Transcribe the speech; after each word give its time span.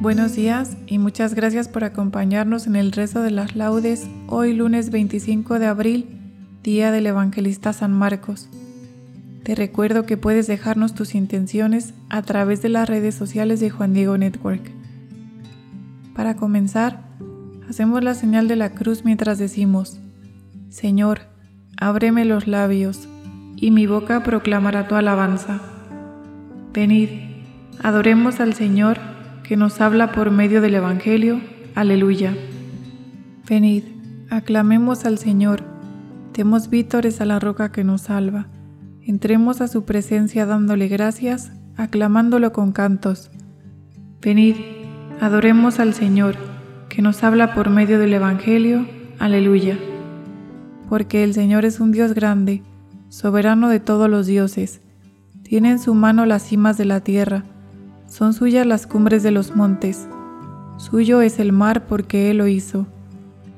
Buenos 0.00 0.36
días 0.36 0.76
y 0.86 0.98
muchas 0.98 1.34
gracias 1.34 1.66
por 1.66 1.82
acompañarnos 1.82 2.68
en 2.68 2.76
el 2.76 2.92
rezo 2.92 3.20
de 3.20 3.32
las 3.32 3.56
laudes 3.56 4.08
hoy 4.28 4.52
lunes 4.52 4.90
25 4.90 5.58
de 5.58 5.66
abril, 5.66 6.06
día 6.62 6.92
del 6.92 7.08
evangelista 7.08 7.72
San 7.72 7.92
Marcos. 7.92 8.48
Te 9.42 9.56
recuerdo 9.56 10.06
que 10.06 10.16
puedes 10.16 10.46
dejarnos 10.46 10.94
tus 10.94 11.16
intenciones 11.16 11.94
a 12.10 12.22
través 12.22 12.62
de 12.62 12.68
las 12.68 12.88
redes 12.88 13.16
sociales 13.16 13.58
de 13.58 13.70
Juan 13.70 13.92
Diego 13.92 14.16
Network. 14.16 14.70
Para 16.14 16.36
comenzar, 16.36 17.02
hacemos 17.68 18.04
la 18.04 18.14
señal 18.14 18.46
de 18.46 18.54
la 18.54 18.70
cruz 18.70 19.04
mientras 19.04 19.38
decimos, 19.38 19.98
Señor, 20.70 21.22
ábreme 21.76 22.24
los 22.24 22.46
labios, 22.46 23.08
y 23.56 23.72
mi 23.72 23.88
boca 23.88 24.22
proclamará 24.22 24.86
tu 24.86 24.94
alabanza. 24.94 25.60
Venid, 26.72 27.08
adoremos 27.82 28.38
al 28.38 28.54
Señor 28.54 29.17
que 29.48 29.56
nos 29.56 29.80
habla 29.80 30.12
por 30.12 30.30
medio 30.30 30.60
del 30.60 30.74
Evangelio. 30.74 31.40
Aleluya. 31.74 32.36
Venid, 33.48 33.82
aclamemos 34.28 35.06
al 35.06 35.16
Señor, 35.16 35.62
demos 36.34 36.68
vítores 36.68 37.22
a 37.22 37.24
la 37.24 37.38
roca 37.38 37.72
que 37.72 37.82
nos 37.82 38.02
salva. 38.02 38.48
Entremos 39.00 39.62
a 39.62 39.68
su 39.68 39.86
presencia 39.86 40.44
dándole 40.44 40.88
gracias, 40.88 41.50
aclamándolo 41.78 42.52
con 42.52 42.72
cantos. 42.72 43.30
Venid, 44.20 44.56
adoremos 45.18 45.80
al 45.80 45.94
Señor, 45.94 46.36
que 46.90 47.00
nos 47.00 47.24
habla 47.24 47.54
por 47.54 47.70
medio 47.70 47.98
del 47.98 48.12
Evangelio. 48.12 48.86
Aleluya. 49.18 49.78
Porque 50.90 51.24
el 51.24 51.32
Señor 51.32 51.64
es 51.64 51.80
un 51.80 51.90
Dios 51.90 52.12
grande, 52.12 52.62
soberano 53.08 53.70
de 53.70 53.80
todos 53.80 54.10
los 54.10 54.26
dioses. 54.26 54.82
Tiene 55.42 55.70
en 55.70 55.78
su 55.78 55.94
mano 55.94 56.26
las 56.26 56.42
cimas 56.42 56.76
de 56.76 56.84
la 56.84 57.00
tierra 57.00 57.44
son 58.08 58.32
suyas 58.32 58.66
las 58.66 58.86
cumbres 58.86 59.22
de 59.22 59.30
los 59.30 59.54
montes, 59.54 60.08
suyo 60.78 61.20
es 61.20 61.38
el 61.38 61.52
mar 61.52 61.86
porque 61.86 62.30
Él 62.30 62.38
lo 62.38 62.48
hizo, 62.48 62.86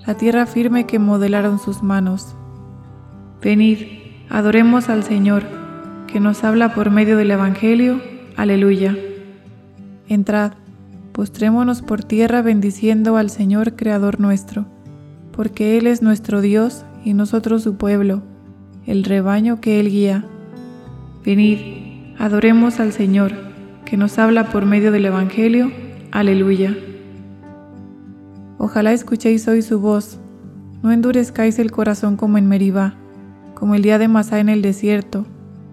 la 0.06 0.16
tierra 0.16 0.46
firme 0.46 0.86
que 0.86 0.98
modelaron 0.98 1.58
sus 1.58 1.82
manos. 1.82 2.34
Venid, 3.40 3.78
adoremos 4.28 4.88
al 4.88 5.04
Señor, 5.04 5.44
que 6.06 6.18
nos 6.18 6.42
habla 6.42 6.74
por 6.74 6.90
medio 6.90 7.16
del 7.16 7.30
Evangelio. 7.30 8.00
Aleluya. 8.36 8.96
Entrad, 10.08 10.52
postrémonos 11.12 11.82
por 11.82 12.02
tierra 12.02 12.42
bendiciendo 12.42 13.16
al 13.16 13.30
Señor 13.30 13.76
Creador 13.76 14.18
nuestro, 14.18 14.66
porque 15.32 15.78
Él 15.78 15.86
es 15.86 16.02
nuestro 16.02 16.40
Dios 16.40 16.84
y 17.04 17.14
nosotros 17.14 17.62
su 17.62 17.76
pueblo, 17.76 18.22
el 18.86 19.04
rebaño 19.04 19.60
que 19.60 19.78
Él 19.78 19.90
guía. 19.90 20.24
Venid, 21.24 21.58
adoremos 22.18 22.80
al 22.80 22.92
Señor 22.92 23.49
que 23.90 23.96
nos 23.96 24.20
habla 24.20 24.50
por 24.50 24.66
medio 24.66 24.92
del 24.92 25.04
Evangelio. 25.06 25.72
Aleluya. 26.12 26.76
Ojalá 28.56 28.92
escuchéis 28.92 29.48
hoy 29.48 29.62
su 29.62 29.80
voz, 29.80 30.20
no 30.80 30.92
endurezcáis 30.92 31.58
el 31.58 31.72
corazón 31.72 32.16
como 32.16 32.38
en 32.38 32.46
Meribá, 32.46 32.94
como 33.54 33.74
el 33.74 33.82
día 33.82 33.98
de 33.98 34.06
Masá 34.06 34.38
en 34.38 34.48
el 34.48 34.62
desierto, 34.62 35.26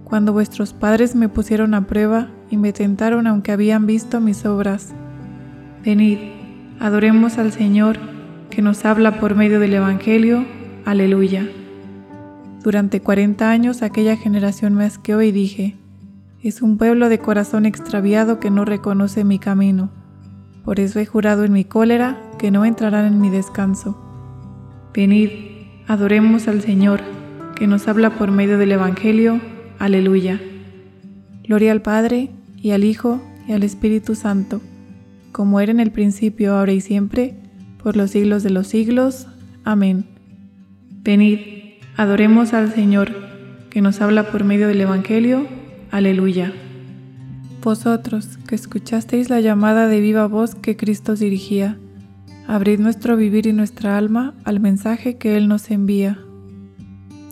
cuando 0.04 0.34
vuestros 0.34 0.74
padres 0.74 1.16
me 1.16 1.30
pusieron 1.30 1.76
a 1.76 1.86
prueba 1.86 2.30
y 2.50 2.58
me 2.58 2.74
tentaron 2.74 3.28
aunque 3.28 3.52
habían 3.52 3.86
visto 3.86 4.20
mis 4.20 4.48
obras. 4.48 4.96
Venid, 5.86 6.18
adoremos 6.80 7.38
al 7.38 7.52
Señor, 7.52 8.00
que 8.50 8.64
nos 8.64 8.84
habla 8.84 9.20
por 9.20 9.36
medio 9.36 9.60
del 9.60 9.76
Evangelio. 9.76 10.44
Aleluya. 10.86 11.48
Durante 12.64 13.00
cuarenta 13.00 13.52
años 13.52 13.84
aquella 13.84 14.16
generación 14.16 14.74
me 14.74 14.86
asqueó 14.86 15.22
y 15.22 15.32
dije, 15.32 15.76
es 16.44 16.62
un 16.62 16.78
pueblo 16.78 17.10
de 17.10 17.20
corazón 17.20 17.66
extraviado 17.66 18.40
que 18.40 18.50
no 18.50 18.66
reconoce 18.66 19.24
mi 19.24 19.40
camino. 19.40 19.90
Por 20.64 20.80
eso 20.80 21.00
he 21.00 21.06
jurado 21.06 21.44
en 21.44 21.54
mi 21.54 21.64
cólera 21.64 22.22
que 22.38 22.52
no 22.52 22.66
entrarán 22.66 23.06
en 23.06 23.22
mi 23.22 23.30
descanso. 23.30 23.98
Venid, 24.94 25.30
adoremos 25.88 26.48
al 26.48 26.62
Señor, 26.62 27.02
que 27.56 27.68
nos 27.68 27.88
habla 27.88 28.12
por 28.12 28.32
medio 28.32 28.58
del 28.58 28.72
Evangelio. 28.72 29.40
Aleluya. 29.80 30.40
Gloria 31.44 31.72
al 31.72 31.82
Padre, 31.82 32.30
y 32.62 32.72
al 32.72 32.84
Hijo, 32.84 33.22
y 33.48 33.54
al 33.54 33.64
Espíritu 33.64 34.16
Santo, 34.16 34.62
como 35.32 35.60
era 35.60 35.72
en 35.72 35.80
el 35.80 35.92
principio, 35.92 36.56
ahora 36.56 36.74
y 36.74 36.82
siempre, 36.82 37.36
por 37.82 37.96
los 37.96 38.12
siglos 38.12 38.44
de 38.44 38.50
los 38.50 38.68
siglos. 38.68 39.28
Amén. 39.64 40.06
Venid, 41.04 41.40
adoremos 41.96 42.54
al 42.54 42.74
Señor, 42.74 43.12
que 43.70 43.82
nos 43.82 44.02
habla 44.02 44.32
por 44.32 44.44
medio 44.44 44.68
del 44.68 44.82
Evangelio. 44.82 45.48
Aleluya. 45.92 46.52
Vosotros 47.64 48.38
que 48.48 48.56
escuchasteis 48.56 49.30
la 49.30 49.40
llamada 49.40 49.88
de 49.88 50.02
viva 50.02 50.28
voz 50.28 50.54
que 50.54 50.76
Cristo 50.76 51.16
dirigía, 51.16 51.78
abrid 52.46 52.80
nuestro 52.80 53.16
vivir 53.16 53.48
y 53.48 53.54
nuestra 53.54 53.98
alma 53.98 54.34
al 54.44 54.60
mensaje 54.60 55.18
que 55.18 55.38
Él 55.38 55.48
nos 55.48 55.72
envía. 55.72 56.20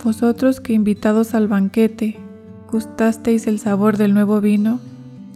Vosotros 0.04 0.62
que 0.62 0.74
invitados 0.74 1.34
al 1.34 1.48
banquete, 1.48 2.18
gustasteis 2.72 3.46
el 3.48 3.60
sabor 3.60 3.98
del 3.98 4.14
nuevo 4.14 4.40
vino, 4.40 4.80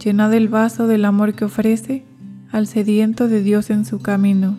llenad 0.02 0.32
el 0.32 0.48
vaso 0.48 0.86
del 0.86 1.04
amor 1.04 1.34
que 1.34 1.44
ofrece 1.44 2.04
al 2.50 2.66
sediento 2.66 3.28
de 3.28 3.42
Dios 3.42 3.68
en 3.68 3.84
su 3.84 4.00
camino. 4.00 4.58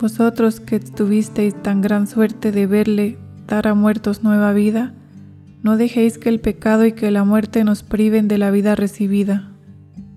Vosotros 0.00 0.60
que 0.60 0.78
tuvisteis 0.78 1.60
tan 1.60 1.80
gran 1.80 2.06
suerte 2.06 2.52
de 2.52 2.66
verle 2.66 3.18
dar 3.46 3.66
a 3.66 3.74
muertos 3.74 4.22
nueva 4.22 4.52
vida, 4.52 4.94
no 5.64 5.78
dejéis 5.78 6.18
que 6.18 6.28
el 6.28 6.40
pecado 6.40 6.84
y 6.84 6.92
que 6.92 7.10
la 7.10 7.24
muerte 7.24 7.64
nos 7.64 7.82
priven 7.82 8.28
de 8.28 8.36
la 8.36 8.50
vida 8.50 8.74
recibida. 8.74 9.48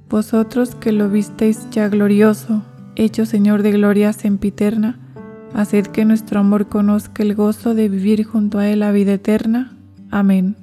Vosotros 0.10 0.76
que 0.76 0.92
lo 0.92 1.10
visteis 1.10 1.70
ya 1.72 1.88
glorioso, 1.88 2.64
hecho 2.98 3.26
Señor 3.26 3.64
de 3.64 3.72
gloria 3.72 4.12
sempiterna, 4.12 5.00
haced 5.54 5.88
que 5.88 6.04
nuestro 6.04 6.42
amor 6.42 6.68
conozca 6.68 7.24
el 7.24 7.34
gozo 7.34 7.74
de 7.76 7.88
vivir 7.88 8.26
junto 8.26 8.60
a 8.60 8.68
Él 8.68 8.82
la 8.82 8.92
vida 8.92 9.14
eterna. 9.14 9.72
Amén. 10.12 10.58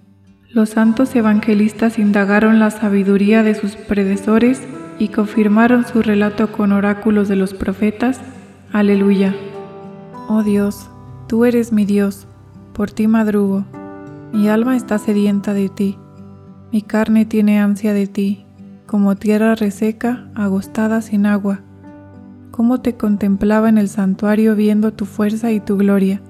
Los 0.51 0.71
santos 0.71 1.17
evangelistas 1.17 1.99
indagaron 1.99 2.61
la 2.61 2.71
sabiduría 2.71 3.43
de 3.43 3.55
sus 3.55 3.77
predecesores 3.77 4.61
y 4.99 5.09
confirmaron 5.09 5.87
su 5.87 6.03
relato 6.03 6.53
con 6.53 6.73
oráculos 6.73 7.29
de 7.29 7.37
los 7.37 7.55
profetas. 7.55 8.21
Aleluya. 8.71 9.35
Oh 10.29 10.43
Dios, 10.43 10.91
tú 11.27 11.47
eres 11.47 11.73
mi 11.73 11.87
Dios, 11.87 12.27
por 12.75 12.91
ti 12.91 13.09
madrugo 13.09 13.65
mi 14.35 14.49
alma 14.49 14.75
está 14.75 14.99
sedienta 14.99 15.55
de 15.55 15.69
ti, 15.69 15.97
mi 16.73 16.83
carne 16.83 17.25
tiene 17.25 17.61
ansia 17.61 17.95
de 17.95 18.09
ti, 18.09 18.45
como 18.85 19.15
tierra 19.15 19.55
reseca, 19.55 20.27
agostada 20.35 21.03
sin 21.03 21.25
agua, 21.25 21.61
cómo 22.51 22.81
te 22.81 22.97
contemplaba 22.97 23.69
en 23.69 23.79
el 23.79 23.89
santuario 23.89 24.57
viendo 24.57 24.93
tu 24.93 25.05
fuerza 25.05 25.53
y 25.53 25.61
tu 25.61 25.77
gloria. 25.77 26.21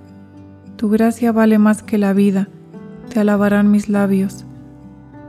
Tu 0.77 0.91
gracia 0.91 1.33
vale 1.33 1.57
más 1.57 1.83
que 1.83 1.97
la 1.97 2.13
vida, 2.13 2.51
te 3.09 3.21
alabarán 3.21 3.71
mis 3.71 3.89
labios. 3.89 4.45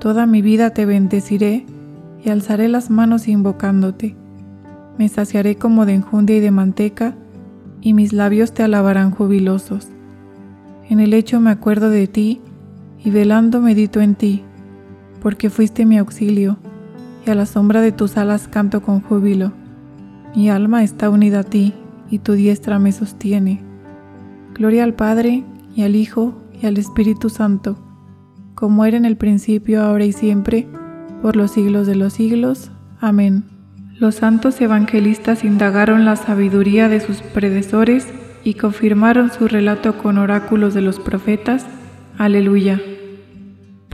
Toda 0.02 0.26
mi 0.26 0.42
vida 0.42 0.72
te 0.72 0.86
bendeciré 0.86 1.66
y 2.26 2.30
alzaré 2.30 2.68
las 2.68 2.90
manos 2.90 3.30
invocándote. 3.30 4.18
Me 4.98 5.08
saciaré 5.08 5.56
como 5.56 5.86
de 5.86 5.94
enjundia 5.94 6.36
y 6.36 6.40
de 6.42 6.52
manteca, 6.52 7.16
y 7.80 7.94
mis 7.94 8.12
labios 8.12 8.52
te 8.52 8.64
alabarán 8.64 9.12
jubilosos. 9.12 9.88
En 10.90 11.00
el 11.00 11.14
hecho 11.14 11.40
me 11.40 11.52
acuerdo 11.52 11.90
de 11.90 12.08
ti, 12.08 12.42
y 13.06 13.12
velando 13.12 13.62
medito 13.62 14.02
en 14.02 14.16
ti, 14.16 14.44
porque 15.22 15.50
fuiste 15.50 15.86
mi 15.86 15.98
auxilio, 15.98 16.58
y 17.26 17.30
a 17.30 17.36
la 17.36 17.46
sombra 17.46 17.80
de 17.82 17.92
tus 17.92 18.18
alas 18.18 18.48
canto 18.48 18.82
con 18.82 19.00
júbilo. 19.00 19.54
Mi 20.36 20.50
alma 20.50 20.84
está 20.84 21.10
unida 21.10 21.40
a 21.40 21.44
ti, 21.44 21.74
y 22.10 22.20
tu 22.20 22.34
diestra 22.34 22.80
me 22.80 22.92
sostiene. 22.92 23.64
Gloria 24.56 24.84
al 24.84 24.96
Padre, 24.96 25.44
y 25.76 25.84
al 25.84 25.96
Hijo, 25.96 26.34
y 26.62 26.66
al 26.66 26.78
Espíritu 26.78 27.30
Santo, 27.30 27.78
como 28.56 28.86
era 28.86 28.98
en 28.98 29.06
el 29.06 29.18
principio, 29.18 29.84
ahora 29.84 30.06
y 30.06 30.12
siempre, 30.12 30.68
por 31.22 31.36
los 31.36 31.52
siglos 31.52 31.88
de 31.88 31.96
los 31.96 32.14
siglos. 32.14 32.72
Amén. 33.00 33.44
Los 34.00 34.16
santos 34.16 34.60
evangelistas 34.62 35.44
indagaron 35.44 36.06
la 36.06 36.16
sabiduría 36.16 36.90
de 36.90 37.00
sus 37.00 37.22
predecesores 37.22 38.08
y 38.44 38.56
confirmaron 38.56 39.32
su 39.32 39.48
relato 39.48 39.98
con 39.98 40.18
oráculos 40.18 40.74
de 40.74 40.82
los 40.82 41.00
profetas. 41.00 41.66
Aleluya. 42.18 42.80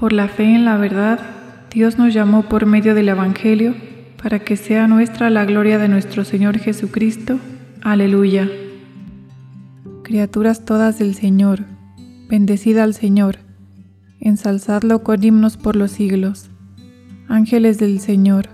Por 0.01 0.13
la 0.13 0.27
fe 0.27 0.55
en 0.55 0.65
la 0.65 0.77
verdad, 0.77 1.19
Dios 1.71 1.99
nos 1.99 2.11
llamó 2.11 2.41
por 2.49 2.65
medio 2.65 2.95
del 2.95 3.09
Evangelio 3.09 3.75
para 4.19 4.39
que 4.39 4.57
sea 4.57 4.87
nuestra 4.87 5.29
la 5.29 5.45
gloria 5.45 5.77
de 5.77 5.89
nuestro 5.89 6.25
Señor 6.25 6.57
Jesucristo. 6.57 7.37
Aleluya. 7.83 8.49
Criaturas 10.01 10.65
todas 10.65 10.97
del 10.97 11.13
Señor, 11.13 11.65
bendecida 12.27 12.81
al 12.81 12.95
Señor, 12.95 13.37
ensalzadlo 14.19 15.03
con 15.03 15.23
himnos 15.23 15.57
por 15.57 15.75
los 15.75 15.91
siglos. 15.91 16.49
Ángeles 17.27 17.77
del 17.77 17.99
Señor, 17.99 18.49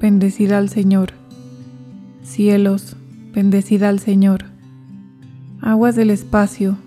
bendecida 0.00 0.58
al 0.58 0.68
Señor. 0.68 1.14
Cielos, 2.22 2.96
bendecida 3.34 3.88
al 3.88 3.98
Señor. 3.98 4.44
Aguas 5.60 5.96
del 5.96 6.10
espacio, 6.10 6.78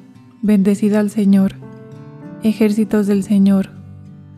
bendecida 0.42 1.02
al 1.02 1.10
Señor. 1.10 1.56
Ejércitos 2.42 3.08
del 3.08 3.24
Señor, 3.24 3.77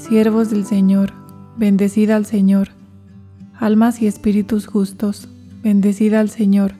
siervos 0.00 0.50
del 0.50 0.64
Señor, 0.64 1.12
bendecida 1.56 2.16
al 2.16 2.24
Señor, 2.24 2.70
almas 3.58 4.00
y 4.00 4.06
espíritus 4.06 4.66
justos, 4.66 5.28
bendecida 5.62 6.20
al 6.20 6.30
Señor, 6.30 6.72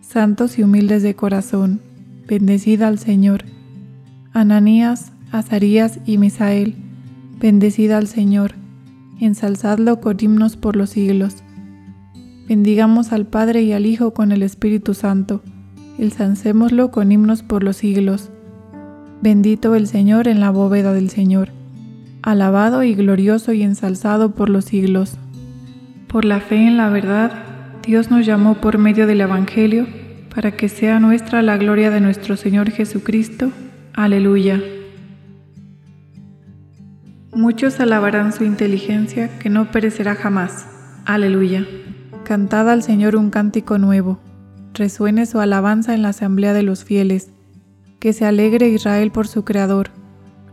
santos 0.00 0.58
y 0.58 0.62
humildes 0.62 1.02
de 1.02 1.14
corazón, 1.14 1.80
bendecida 2.26 2.88
al 2.88 2.98
Señor, 2.98 3.44
Ananías, 4.32 5.12
Azarías 5.32 6.00
y 6.06 6.18
Misael, 6.18 6.76
bendecida 7.38 7.98
al 7.98 8.06
Señor, 8.06 8.54
ensalzadlo 9.20 10.00
con 10.00 10.16
himnos 10.18 10.56
por 10.56 10.76
los 10.76 10.90
siglos. 10.90 11.36
Bendigamos 12.48 13.12
al 13.12 13.26
Padre 13.26 13.62
y 13.62 13.72
al 13.72 13.86
Hijo 13.86 14.14
con 14.14 14.32
el 14.32 14.42
Espíritu 14.42 14.94
Santo, 14.94 15.42
ensalcémoslo 15.98 16.90
con 16.90 17.12
himnos 17.12 17.42
por 17.42 17.62
los 17.62 17.76
siglos. 17.76 18.30
Bendito 19.20 19.74
el 19.74 19.86
Señor 19.86 20.26
en 20.26 20.40
la 20.40 20.50
bóveda 20.50 20.92
del 20.92 21.10
Señor 21.10 21.55
alabado 22.26 22.82
y 22.82 22.96
glorioso 22.96 23.52
y 23.52 23.62
ensalzado 23.62 24.32
por 24.32 24.50
los 24.50 24.64
siglos. 24.64 25.16
Por 26.08 26.24
la 26.24 26.40
fe 26.40 26.66
en 26.66 26.76
la 26.76 26.88
verdad, 26.88 27.30
Dios 27.86 28.10
nos 28.10 28.26
llamó 28.26 28.56
por 28.56 28.78
medio 28.78 29.06
del 29.06 29.20
Evangelio 29.20 29.86
para 30.34 30.50
que 30.50 30.68
sea 30.68 30.98
nuestra 30.98 31.40
la 31.40 31.56
gloria 31.56 31.88
de 31.90 32.00
nuestro 32.00 32.36
Señor 32.36 32.72
Jesucristo. 32.72 33.52
Aleluya. 33.94 34.60
Muchos 37.32 37.78
alabarán 37.78 38.32
su 38.32 38.42
inteligencia 38.42 39.38
que 39.38 39.48
no 39.48 39.70
perecerá 39.70 40.16
jamás. 40.16 40.66
Aleluya. 41.04 41.64
Cantad 42.24 42.68
al 42.68 42.82
Señor 42.82 43.14
un 43.14 43.30
cántico 43.30 43.78
nuevo. 43.78 44.18
Resuene 44.74 45.26
su 45.26 45.38
alabanza 45.38 45.94
en 45.94 46.02
la 46.02 46.08
asamblea 46.08 46.54
de 46.54 46.64
los 46.64 46.82
fieles. 46.82 47.30
Que 48.00 48.12
se 48.12 48.26
alegre 48.26 48.68
Israel 48.68 49.12
por 49.12 49.28
su 49.28 49.44
Creador 49.44 49.90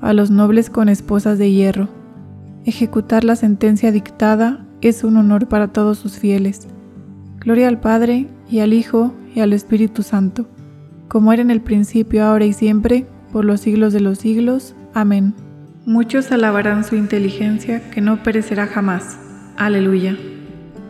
a 0.00 0.12
los 0.12 0.30
nobles 0.30 0.70
con 0.70 0.88
esposas 0.88 1.38
de 1.38 1.50
hierro. 1.50 1.88
Ejecutar 2.64 3.24
la 3.24 3.36
sentencia 3.36 3.92
dictada 3.92 4.66
es 4.80 5.04
un 5.04 5.16
honor 5.16 5.48
para 5.48 5.68
todos 5.68 5.98
sus 5.98 6.18
fieles. 6.18 6.68
Gloria 7.40 7.68
al 7.68 7.80
Padre, 7.80 8.28
y 8.50 8.60
al 8.60 8.72
Hijo, 8.72 9.12
y 9.34 9.40
al 9.40 9.52
Espíritu 9.52 10.02
Santo, 10.02 10.46
como 11.08 11.32
era 11.32 11.42
en 11.42 11.50
el 11.50 11.60
principio, 11.60 12.24
ahora 12.24 12.44
y 12.44 12.52
siempre, 12.52 13.06
por 13.32 13.44
los 13.44 13.60
siglos 13.60 13.92
de 13.92 14.00
los 14.00 14.18
siglos. 14.18 14.74
Amén. 14.94 15.34
Muchos 15.86 16.32
alabarán 16.32 16.84
su 16.84 16.96
inteligencia, 16.96 17.90
que 17.90 18.00
no 18.00 18.22
perecerá 18.22 18.66
jamás. 18.66 19.18
Aleluya. 19.56 20.16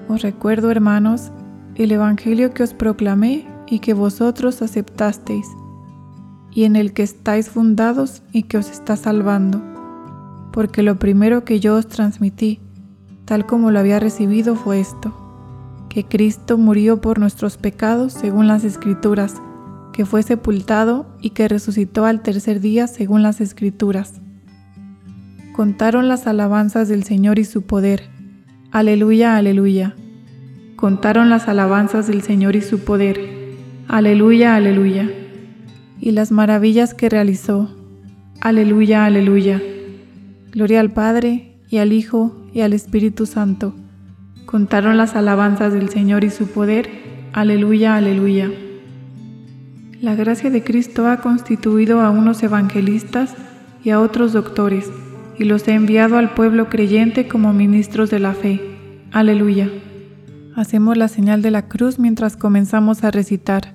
Os 0.08 0.22
recuerdo, 0.22 0.70
hermanos, 0.70 1.30
el 1.76 1.92
Evangelio 1.92 2.52
que 2.52 2.62
os 2.62 2.74
proclamé 2.74 3.46
y 3.68 3.78
que 3.78 3.94
vosotros 3.94 4.62
aceptasteis 4.62 5.46
y 6.52 6.64
en 6.64 6.76
el 6.76 6.92
que 6.92 7.02
estáis 7.02 7.48
fundados 7.48 8.22
y 8.32 8.44
que 8.44 8.58
os 8.58 8.70
está 8.70 8.96
salvando. 8.96 9.62
Porque 10.52 10.82
lo 10.82 10.98
primero 10.98 11.44
que 11.44 11.60
yo 11.60 11.76
os 11.76 11.86
transmití, 11.86 12.60
tal 13.24 13.46
como 13.46 13.70
lo 13.70 13.78
había 13.78 14.00
recibido, 14.00 14.56
fue 14.56 14.80
esto, 14.80 15.14
que 15.88 16.04
Cristo 16.04 16.58
murió 16.58 17.00
por 17.00 17.18
nuestros 17.18 17.56
pecados 17.56 18.12
según 18.12 18.46
las 18.46 18.64
Escrituras, 18.64 19.34
que 19.92 20.06
fue 20.06 20.22
sepultado 20.22 21.06
y 21.20 21.30
que 21.30 21.48
resucitó 21.48 22.04
al 22.04 22.22
tercer 22.22 22.60
día 22.60 22.86
según 22.86 23.22
las 23.22 23.40
Escrituras. 23.40 24.20
Contaron 25.54 26.06
las 26.06 26.26
alabanzas 26.28 26.88
del 26.88 27.02
Señor 27.02 27.40
y 27.40 27.44
su 27.44 27.62
poder. 27.62 28.08
Aleluya, 28.70 29.36
aleluya. 29.36 29.96
Contaron 30.76 31.30
las 31.30 31.48
alabanzas 31.48 32.06
del 32.06 32.22
Señor 32.22 32.54
y 32.54 32.60
su 32.60 32.84
poder. 32.84 33.18
Aleluya, 33.88 34.54
aleluya. 34.54 35.10
Y 36.00 36.12
las 36.12 36.30
maravillas 36.30 36.94
que 36.94 37.08
realizó. 37.08 37.70
Aleluya, 38.40 39.04
aleluya. 39.04 39.62
Gloria 40.52 40.80
al 40.80 40.92
Padre, 40.92 41.56
y 41.68 41.78
al 41.78 41.92
Hijo, 41.92 42.46
y 42.54 42.60
al 42.60 42.72
Espíritu 42.72 43.26
Santo 43.26 43.74
Contaron 44.48 44.96
las 44.96 45.14
alabanzas 45.14 45.74
del 45.74 45.90
Señor 45.90 46.24
y 46.24 46.30
su 46.30 46.46
poder. 46.46 46.88
Aleluya, 47.34 47.96
aleluya. 47.96 48.50
La 50.00 50.14
gracia 50.14 50.48
de 50.48 50.64
Cristo 50.64 51.06
ha 51.06 51.18
constituido 51.18 52.00
a 52.00 52.08
unos 52.08 52.42
evangelistas 52.42 53.34
y 53.84 53.90
a 53.90 54.00
otros 54.00 54.32
doctores, 54.32 54.90
y 55.38 55.44
los 55.44 55.68
ha 55.68 55.74
enviado 55.74 56.16
al 56.16 56.32
pueblo 56.32 56.70
creyente 56.70 57.28
como 57.28 57.52
ministros 57.52 58.08
de 58.08 58.20
la 58.20 58.32
fe. 58.32 58.58
Aleluya. 59.12 59.68
Hacemos 60.56 60.96
la 60.96 61.08
señal 61.08 61.42
de 61.42 61.50
la 61.50 61.68
cruz 61.68 61.98
mientras 61.98 62.38
comenzamos 62.38 63.04
a 63.04 63.10
recitar. 63.10 63.74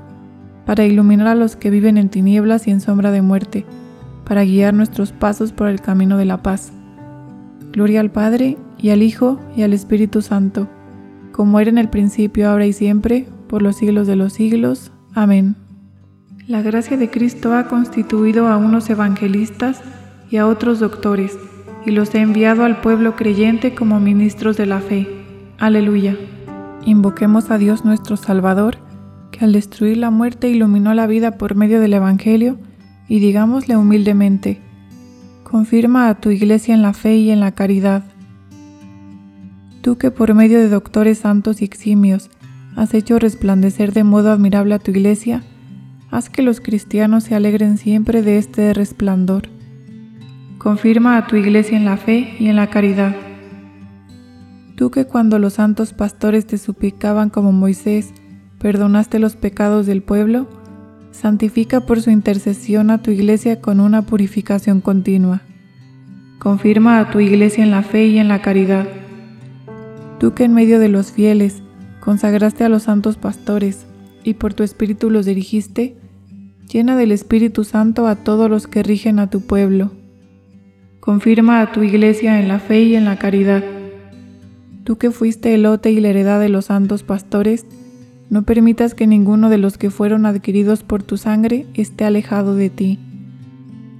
para 0.65 0.85
iluminar 0.85 1.27
a 1.27 1.35
los 1.35 1.55
que 1.55 1.69
viven 1.69 1.97
en 1.97 2.09
tinieblas 2.09 2.67
y 2.67 2.71
en 2.71 2.81
sombra 2.81 3.11
de 3.11 3.21
muerte, 3.21 3.65
para 4.25 4.43
guiar 4.43 4.73
nuestros 4.73 5.11
pasos 5.11 5.51
por 5.51 5.67
el 5.67 5.81
camino 5.81 6.17
de 6.17 6.25
la 6.25 6.41
paz. 6.41 6.71
Gloria 7.71 7.99
al 7.99 8.11
Padre, 8.11 8.57
y 8.77 8.89
al 8.89 9.03
Hijo, 9.03 9.39
y 9.55 9.63
al 9.63 9.73
Espíritu 9.73 10.21
Santo 10.21 10.67
como 11.31 11.59
era 11.59 11.69
en 11.69 11.77
el 11.77 11.89
principio, 11.89 12.49
ahora 12.49 12.65
y 12.65 12.73
siempre, 12.73 13.27
por 13.47 13.61
los 13.61 13.77
siglos 13.77 14.07
de 14.07 14.15
los 14.15 14.33
siglos. 14.33 14.91
Amén. 15.13 15.55
La 16.47 16.61
gracia 16.61 16.97
de 16.97 17.09
Cristo 17.09 17.55
ha 17.55 17.67
constituido 17.67 18.47
a 18.47 18.57
unos 18.57 18.89
evangelistas 18.89 19.81
y 20.29 20.37
a 20.37 20.47
otros 20.47 20.79
doctores, 20.79 21.37
y 21.85 21.91
los 21.91 22.13
ha 22.13 22.19
enviado 22.19 22.63
al 22.63 22.81
pueblo 22.81 23.15
creyente 23.15 23.73
como 23.73 23.99
ministros 23.99 24.57
de 24.57 24.65
la 24.65 24.79
fe. 24.81 25.07
Aleluya. 25.57 26.15
Invoquemos 26.85 27.49
a 27.51 27.57
Dios 27.57 27.85
nuestro 27.85 28.17
Salvador, 28.17 28.77
que 29.31 29.45
al 29.45 29.53
destruir 29.53 29.97
la 29.97 30.11
muerte 30.11 30.49
iluminó 30.49 30.93
la 30.93 31.07
vida 31.07 31.37
por 31.37 31.55
medio 31.55 31.79
del 31.79 31.93
Evangelio, 31.93 32.57
y 33.07 33.19
digámosle 33.19 33.77
humildemente, 33.77 34.59
confirma 35.43 36.07
a 36.09 36.21
tu 36.21 36.29
iglesia 36.29 36.73
en 36.73 36.81
la 36.81 36.93
fe 36.93 37.15
y 37.17 37.31
en 37.31 37.39
la 37.39 37.51
caridad 37.51 38.03
Tú 39.81 39.97
que 39.97 40.11
por 40.11 40.33
medio 40.35 40.59
de 40.59 40.69
doctores 40.69 41.17
santos 41.17 41.61
y 41.61 41.65
eximios 41.65 42.29
has 42.75 42.93
hecho 42.93 43.17
resplandecer 43.17 43.93
de 43.93 44.03
modo 44.03 44.31
admirable 44.31 44.75
a 44.75 44.79
tu 44.79 44.91
iglesia, 44.91 45.43
haz 46.11 46.29
que 46.29 46.43
los 46.43 46.61
cristianos 46.61 47.23
se 47.23 47.35
alegren 47.35 47.79
siempre 47.79 48.21
de 48.21 48.37
este 48.37 48.73
resplandor. 48.75 49.49
Confirma 50.59 51.17
a 51.17 51.25
tu 51.25 51.35
iglesia 51.35 51.77
en 51.77 51.85
la 51.85 51.97
fe 51.97 52.35
y 52.39 52.47
en 52.47 52.57
la 52.57 52.69
caridad. 52.69 53.15
Tú 54.75 54.91
que 54.91 55.05
cuando 55.05 55.39
los 55.39 55.53
santos 55.53 55.93
pastores 55.93 56.45
te 56.45 56.59
suplicaban 56.59 57.31
como 57.31 57.51
Moisés, 57.51 58.13
perdonaste 58.61 59.19
los 59.19 59.35
pecados 59.35 59.85
del 59.85 60.01
pueblo, 60.01 60.47
santifica 61.11 61.81
por 61.81 62.01
su 62.01 62.11
intercesión 62.11 62.91
a 62.91 63.01
tu 63.01 63.11
iglesia 63.11 63.59
con 63.61 63.79
una 63.79 64.03
purificación 64.03 64.81
continua. 64.81 65.41
Confirma 66.39 66.99
a 66.99 67.11
tu 67.11 67.19
iglesia 67.19 67.63
en 67.63 67.71
la 67.71 67.83
fe 67.83 68.07
y 68.07 68.17
en 68.17 68.27
la 68.27 68.41
caridad 68.41 68.87
Tú 70.21 70.35
que 70.35 70.43
en 70.43 70.53
medio 70.53 70.79
de 70.79 70.87
los 70.87 71.11
fieles 71.11 71.63
consagraste 71.99 72.63
a 72.63 72.69
los 72.69 72.83
santos 72.83 73.17
pastores 73.17 73.87
y 74.23 74.35
por 74.35 74.53
tu 74.53 74.61
espíritu 74.61 75.09
los 75.09 75.25
dirigiste, 75.25 75.97
llena 76.71 76.95
del 76.95 77.11
Espíritu 77.11 77.63
Santo 77.63 78.05
a 78.05 78.17
todos 78.17 78.47
los 78.47 78.67
que 78.67 78.83
rigen 78.83 79.17
a 79.17 79.31
tu 79.31 79.41
pueblo. 79.41 79.89
Confirma 80.99 81.59
a 81.61 81.71
tu 81.71 81.81
iglesia 81.81 82.39
en 82.39 82.49
la 82.49 82.59
fe 82.59 82.81
y 82.81 82.95
en 82.95 83.05
la 83.05 83.17
caridad. 83.17 83.63
Tú 84.83 84.99
que 84.99 85.09
fuiste 85.09 85.55
el 85.55 85.63
lote 85.63 85.89
y 85.89 85.99
la 85.99 86.09
heredad 86.09 86.39
de 86.39 86.49
los 86.49 86.65
santos 86.65 87.01
pastores, 87.01 87.65
no 88.31 88.43
permitas 88.43 88.95
que 88.95 89.07
ninguno 89.07 89.49
de 89.49 89.57
los 89.57 89.77
que 89.77 89.91
fueron 89.91 90.25
adquiridos 90.25 90.83
por 90.83 91.03
tu 91.03 91.17
sangre 91.17 91.67
esté 91.73 92.05
alejado 92.05 92.55
de 92.55 92.69
ti. 92.69 92.97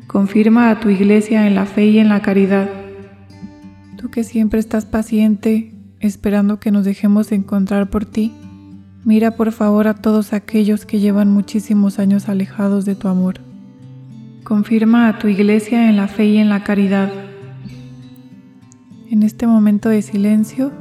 Confirma 0.07 0.69
a 0.69 0.79
tu 0.79 0.87
iglesia 0.87 1.47
en 1.47 1.53
la 1.53 1.65
fe 1.65 1.87
y 1.87 1.99
en 1.99 2.07
la 2.07 2.21
caridad. 2.21 2.69
Tú 3.97 4.09
que 4.09 4.23
siempre 4.23 4.61
estás 4.61 4.85
paciente, 4.85 5.73
esperando 5.99 6.61
que 6.61 6.71
nos 6.71 6.85
dejemos 6.85 7.33
encontrar 7.33 7.89
por 7.89 8.05
ti, 8.05 8.31
mira 9.03 9.31
por 9.31 9.51
favor 9.51 9.89
a 9.89 9.95
todos 9.95 10.31
aquellos 10.31 10.85
que 10.85 10.99
llevan 10.99 11.29
muchísimos 11.29 11.99
años 11.99 12.29
alejados 12.29 12.85
de 12.85 12.95
tu 12.95 13.09
amor. 13.09 13.41
Confirma 14.45 15.09
a 15.09 15.19
tu 15.19 15.27
iglesia 15.27 15.89
en 15.89 15.97
la 15.97 16.07
fe 16.07 16.27
y 16.27 16.37
en 16.37 16.47
la 16.47 16.63
caridad. 16.63 17.11
En 19.09 19.23
este 19.23 19.45
momento 19.45 19.89
de 19.89 20.01
silencio, 20.01 20.71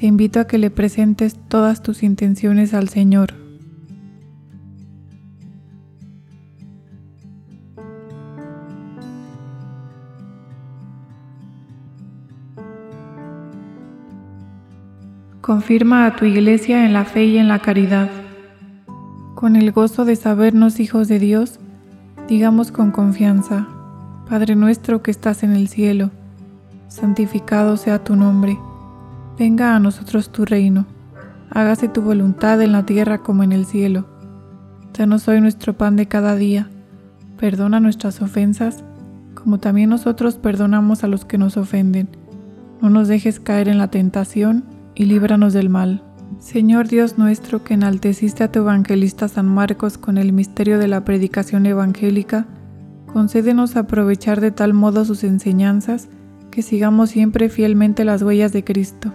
te 0.00 0.06
invito 0.06 0.40
a 0.40 0.46
que 0.46 0.56
le 0.56 0.70
presentes 0.70 1.36
todas 1.48 1.82
tus 1.82 2.02
intenciones 2.02 2.72
al 2.72 2.88
Señor. 2.88 3.34
Confirma 15.42 16.06
a 16.06 16.16
tu 16.16 16.24
iglesia 16.24 16.86
en 16.86 16.94
la 16.94 17.04
fe 17.04 17.26
y 17.26 17.36
en 17.36 17.48
la 17.48 17.58
caridad. 17.58 18.08
Con 19.34 19.54
el 19.54 19.70
gozo 19.70 20.06
de 20.06 20.16
sabernos 20.16 20.80
hijos 20.80 21.08
de 21.08 21.18
Dios, 21.18 21.60
digamos 22.26 22.72
con 22.72 22.90
confianza, 22.90 23.68
Padre 24.30 24.56
nuestro 24.56 25.02
que 25.02 25.10
estás 25.10 25.42
en 25.42 25.52
el 25.52 25.68
cielo, 25.68 26.10
santificado 26.88 27.76
sea 27.76 28.02
tu 28.02 28.16
nombre, 28.16 28.56
venga 29.40 29.74
a 29.74 29.80
nosotros 29.80 30.28
tu 30.28 30.44
reino, 30.44 30.84
hágase 31.48 31.88
tu 31.88 32.02
voluntad 32.02 32.60
en 32.60 32.72
la 32.72 32.84
tierra 32.84 33.22
como 33.22 33.42
en 33.42 33.52
el 33.52 33.64
cielo. 33.64 34.04
Danos 34.92 35.28
hoy 35.28 35.40
nuestro 35.40 35.72
pan 35.72 35.96
de 35.96 36.04
cada 36.04 36.36
día, 36.36 36.68
perdona 37.38 37.80
nuestras 37.80 38.20
ofensas, 38.20 38.84
como 39.32 39.58
también 39.58 39.88
nosotros 39.88 40.34
perdonamos 40.34 41.04
a 41.04 41.06
los 41.06 41.24
que 41.24 41.38
nos 41.38 41.56
ofenden. 41.56 42.10
No 42.82 42.90
nos 42.90 43.08
dejes 43.08 43.40
caer 43.40 43.68
en 43.68 43.78
la 43.78 43.88
tentación, 43.88 44.62
y 44.94 45.06
líbranos 45.06 45.54
del 45.54 45.70
mal. 45.70 46.02
Señor 46.38 46.88
Dios 46.88 47.16
nuestro, 47.16 47.64
que 47.64 47.72
enalteciste 47.72 48.44
a 48.44 48.52
tu 48.52 48.58
evangelista 48.58 49.26
San 49.26 49.48
Marcos 49.48 49.96
con 49.96 50.18
el 50.18 50.34
misterio 50.34 50.78
de 50.78 50.88
la 50.88 51.02
predicación 51.06 51.64
evangélica, 51.64 52.44
concédenos 53.10 53.76
aprovechar 53.76 54.42
de 54.42 54.50
tal 54.50 54.74
modo 54.74 55.06
sus 55.06 55.24
enseñanzas 55.24 56.10
que 56.50 56.60
sigamos 56.60 57.08
siempre 57.08 57.48
fielmente 57.48 58.04
las 58.04 58.20
huellas 58.20 58.52
de 58.52 58.64
Cristo, 58.64 59.14